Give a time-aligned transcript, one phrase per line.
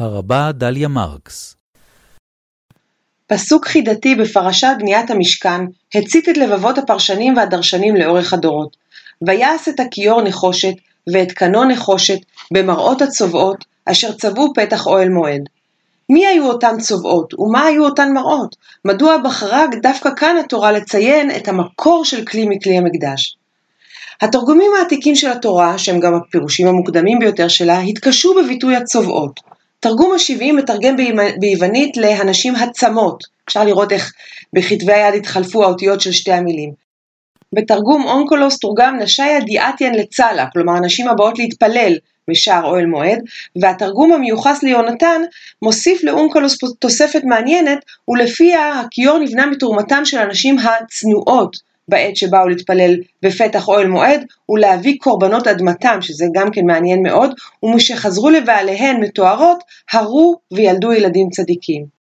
[0.00, 1.56] הרבה דליה מרקס
[3.26, 5.60] פסוק חידתי בפרשת בניית המשכן
[5.94, 8.76] הצית את לבבות הפרשנים והדרשנים לאורך הדורות.
[9.26, 10.74] ויעש את הכיור נחושת,
[11.12, 12.18] ואת קנו נחושת,
[12.52, 15.42] במראות הצובעות, אשר צבעו פתח אוהל מועד.
[16.10, 18.56] מי היו אותן צובעות, ומה היו אותן מראות?
[18.84, 23.36] מדוע בחרה דווקא כאן התורה לציין את המקור של כלי מכלי המקדש?
[24.20, 29.49] התרגומים העתיקים של התורה, שהם גם הפירושים המוקדמים ביותר שלה, התקשו בביטוי הצובעות.
[29.80, 30.96] תרגום השבעים מתרגם
[31.40, 34.12] ביוונית להנשים הצמות, אפשר לראות איך
[34.52, 36.72] בכתבי היד התחלפו האותיות של שתי המילים.
[37.54, 41.92] בתרגום אונקולוס תורגם נשיה דיאטיאן לצלה, כלומר הנשים הבאות להתפלל
[42.30, 43.18] בשער אוהל מועד,
[43.62, 45.22] והתרגום המיוחס ליונתן
[45.62, 47.78] מוסיף לאונקולוס תוספת מעניינת,
[48.08, 51.56] ולפיה הכיור נבנה מתרומתם של הנשים הצנועות,
[51.90, 57.30] בעת שבאו להתפלל בפתח אוהל מועד ולהביא קורבנות אדמתם, שזה גם כן מעניין מאוד,
[57.62, 62.00] ומשחזרו לבעליהן מתוארות, הרו וילדו ילדים צדיקים.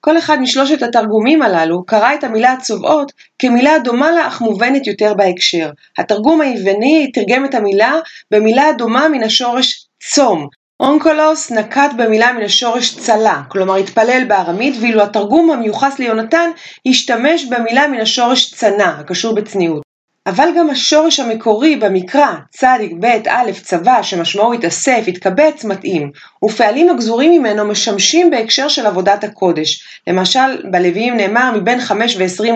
[0.00, 5.14] כל אחד משלושת התרגומים הללו קרא את המילה הצובעות כמילה דומה לה אך מובנת יותר
[5.14, 5.70] בהקשר.
[5.98, 7.94] התרגום היווני תרגם את המילה
[8.30, 10.48] במילה דומה מן השורש צום,
[10.80, 16.50] אונקולוס נקט במילה מן השורש צלה, כלומר התפלל בארמית, ואילו התרגום המיוחס ליונתן
[16.86, 19.85] השתמש במילה מן השורש צנע, הקשור בצניעות.
[20.26, 26.10] אבל גם השורש המקורי במקרא, צדיק ב' א' צבא, שמשמעו התאסף, התקבץ, מתאים,
[26.44, 29.84] ופעלים הגזורים ממנו משמשים בהקשר של עבודת הקודש.
[30.06, 32.54] למשל, בלוויים נאמר, מבין חמש ועשרים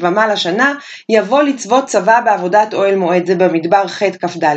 [0.00, 0.74] ומעלה שנה,
[1.08, 4.56] יבוא לצוות צבא בעבודת אוהל מועד, זה במדבר ח' כ"ד.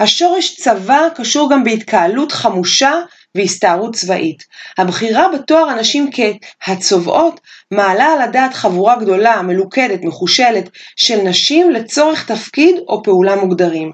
[0.00, 2.92] השורש צבא קשור גם בהתקהלות חמושה
[3.36, 4.44] והסתערות צבאית.
[4.78, 12.76] הבחירה בתואר הנשים כהצובעות מעלה על הדעת חבורה גדולה, מלוכדת, מחושלת, של נשים לצורך תפקיד
[12.88, 13.92] או פעולה מוגדרים.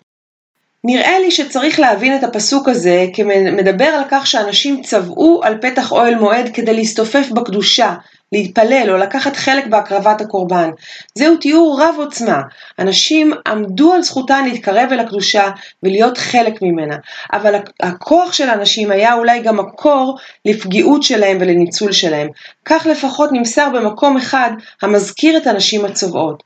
[0.84, 6.14] נראה לי שצריך להבין את הפסוק הזה כמדבר על כך שאנשים צבעו על פתח אוהל
[6.14, 7.94] מועד כדי להסתופף בקדושה,
[8.32, 10.70] להתפלל או לקחת חלק בהקרבת הקורבן.
[11.14, 12.42] זהו תיאור רב עוצמה.
[12.78, 15.50] אנשים עמדו על זכותן להתקרב אל הקדושה
[15.82, 16.96] ולהיות חלק ממנה.
[17.32, 22.28] אבל הכוח של האנשים היה אולי גם מקור לפגיעות שלהם ולניצול שלהם.
[22.64, 24.50] כך לפחות נמסר במקום אחד
[24.82, 26.42] המזכיר את הנשים הצובעות.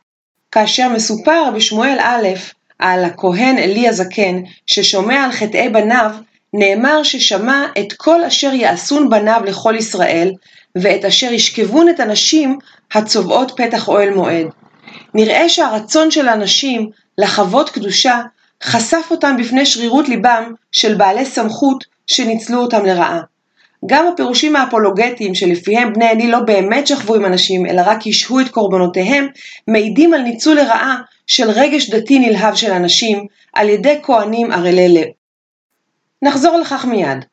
[0.53, 2.29] כאשר מסופר בשמואל א'
[2.79, 6.11] על הכהן עלי הזקן ששומע על חטאי בניו,
[6.53, 10.33] נאמר ששמע את כל אשר יעשון בניו לכל ישראל,
[10.83, 12.59] ואת אשר ישכבון את הנשים
[12.93, 14.47] הצובעות פתח אוהל מועד.
[15.15, 18.23] נראה שהרצון של הנשים לחוות קדושה
[18.63, 23.21] חשף אותם בפני שרירות ליבם של בעלי סמכות שניצלו אותם לרעה.
[23.87, 28.49] גם הפירושים האפולוגטיים שלפיהם בני עלי לא באמת שכבו עם אנשים אלא רק השהו את
[28.49, 29.27] קורבנותיהם,
[29.69, 35.07] מעידים על ניצול לרעה של רגש דתי נלהב של אנשים על ידי כהנים ערלי לב.
[36.23, 37.25] נחזור לכך מיד.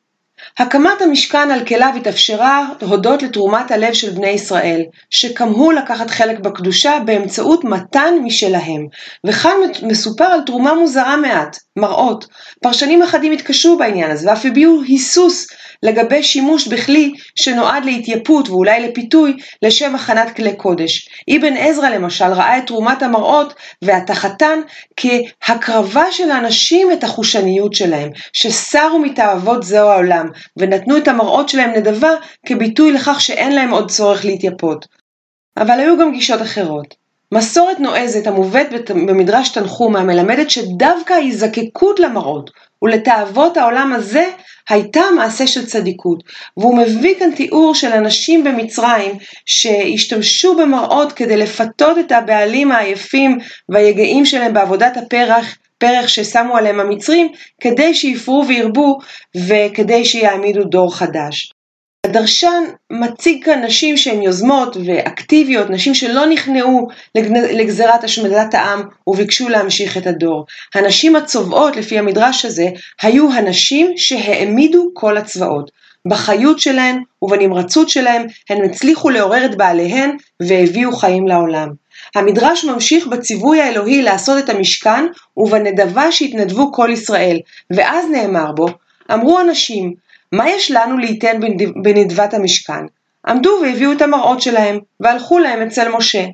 [0.58, 6.98] הקמת המשכן על כליו התאפשרה הודות לתרומת הלב של בני ישראל, שכמהו לקחת חלק בקדושה
[7.04, 8.86] באמצעות מתן משלהם.
[9.26, 12.26] וכאן מסופר על תרומה מוזרה מעט, מראות.
[12.62, 15.46] פרשנים אחדים התקשו בעניין הזה, ואף הביעו היסוס
[15.82, 21.08] לגבי שימוש בכלי שנועד להתייפות ואולי לפיתוי לשם הכנת כלי קודש.
[21.36, 24.60] אבן עזרא למשל ראה את תרומת המראות והתחתן
[24.96, 32.10] כהקרבה של האנשים את החושניות שלהם, שסרו מתאוות זהו העולם, ונתנו את המראות שלהם נדבה
[32.46, 34.86] כביטוי לכך שאין להם עוד צורך להתייפות.
[35.56, 37.03] אבל היו גם גישות אחרות.
[37.34, 42.50] מסורת נועזת המובאת במדרש תנחומה מלמדת שדווקא ההיזקקות למראות
[42.82, 44.30] ולתאוות העולם הזה
[44.68, 46.22] הייתה מעשה של צדיקות.
[46.56, 49.12] והוא מביא כאן תיאור של אנשים במצרים
[49.46, 57.28] שהשתמשו במראות כדי לפתות את הבעלים העייפים והיגעים שלהם בעבודת הפרח פרח ששמו עליהם המצרים,
[57.60, 58.98] כדי שיפרו וירבו
[59.36, 61.53] וכדי שיעמידו דור חדש.
[62.04, 66.88] הדרשן מציג כאן נשים שהן יוזמות ואקטיביות, נשים שלא נכנעו
[67.34, 70.46] לגזירת השמדת העם וביקשו להמשיך את הדור.
[70.74, 72.68] הנשים הצובעות, לפי המדרש הזה,
[73.02, 75.70] היו הנשים שהעמידו כל הצבאות.
[76.08, 81.68] בחיות שלהן ובנמרצות שלהן הן הצליחו לעורר את בעליהן והביאו חיים לעולם.
[82.14, 85.04] המדרש ממשיך בציווי האלוהי לעשות את המשכן
[85.36, 87.38] ובנדבה שהתנדבו כל ישראל,
[87.70, 88.66] ואז נאמר בו,
[89.12, 89.94] אמרו אנשים,
[90.34, 91.40] מה יש לנו ליתן
[91.82, 92.84] בנדבת המשכן?
[93.26, 96.24] עמדו והביאו את המראות שלהם, והלכו להם אצל משה.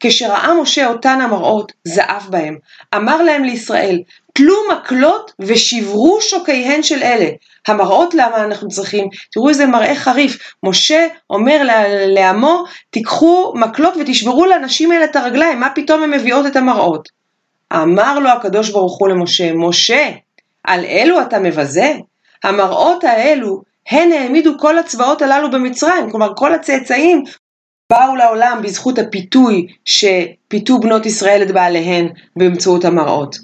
[0.00, 2.56] כשראה משה אותן המראות, זעף בהם.
[2.94, 4.02] אמר להם לישראל,
[4.32, 7.28] תלו מקלות ושברו שוקיהן של אלה.
[7.68, 9.08] המראות למה אנחנו צריכים?
[9.32, 10.38] תראו איזה מראה חריף.
[10.62, 11.62] משה אומר
[12.06, 17.08] לעמו, תיקחו מקלות ותשברו לאנשים האלה את הרגליים, מה פתאום הן מביאות את המראות?
[17.72, 20.10] אמר לו הקדוש ברוך הוא למשה, משה,
[20.64, 21.92] על אלו אתה מבזה?
[22.44, 27.24] המראות האלו הן העמידו כל הצבאות הללו במצרים, כלומר כל הצאצאים
[27.92, 33.36] באו לעולם בזכות הפיתוי שפיתו בנות ישראל את בעליהן באמצעות המראות.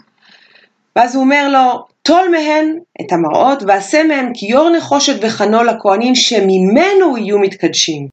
[0.97, 7.19] ואז הוא אומר לו, טול מהן את המראות ועשה מהם כיור נחושת וחנו לכהנים שממנו
[7.19, 8.09] יהיו מתקדשים.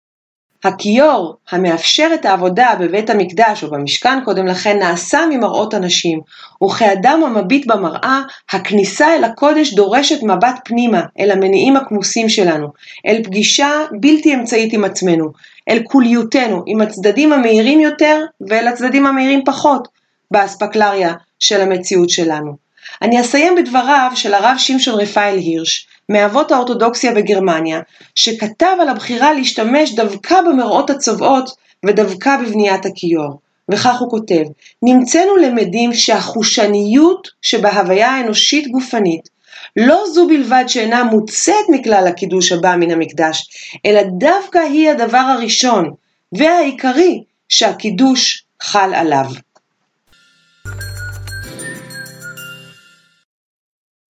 [0.66, 6.20] הכיור המאפשר את העבודה בבית המקדש או במשכן קודם לכן נעשה ממראות אנשים,
[6.64, 8.22] וכאדם המביט במראה,
[8.52, 12.68] הכניסה אל הקודש דורשת מבט פנימה, אל המניעים הכמוסים שלנו,
[13.08, 13.70] אל פגישה
[14.00, 15.32] בלתי אמצעית עם עצמנו,
[15.70, 19.88] אל כוליותנו, עם הצדדים המהירים יותר ואל הצדדים המהירים פחות,
[20.32, 22.56] באספקלריה של המציאות שלנו.
[23.02, 27.80] אני אסיים בדבריו של הרב שמשון רפאל הירש, מאבות האורתודוקסיה בגרמניה,
[28.16, 31.50] שכתב על הבחירה להשתמש דווקא במראות הצובעות
[31.86, 33.40] ודווקא בבניית הכיור.
[33.72, 34.44] וכך הוא כותב,
[34.82, 39.30] נמצאנו למדים שהחושניות שבהוויה האנושית גופנית
[39.76, 43.50] לא זו בלבד שאינה מוצאת מכלל הקידוש הבא מן המקדש,
[43.86, 45.92] אלא דווקא היא הדבר הראשון
[46.32, 49.26] והעיקרי שהקידוש חל עליו.